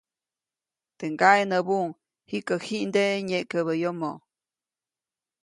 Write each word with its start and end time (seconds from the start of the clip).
Teʼ 0.97 1.11
ŋgaʼe 1.13 1.41
näbuʼuŋ 1.51 1.87
-jikä 2.27 2.55
jiʼndeʼe 2.65 3.15
nyeʼkäbä 3.27 3.73
yomo-. 3.83 4.17